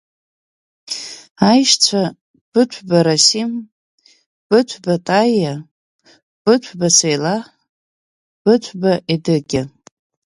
Аишьцәа 1.49 2.03
Быҭәба 2.51 2.99
Расым, 3.05 3.51
Быҭәба 4.47 4.95
Таииа, 5.07 5.53
Быҭәба 6.43 6.87
Сеилаҳ, 6.97 7.43
Быҭәба 8.43 8.91
Едыгьа. 9.13 9.63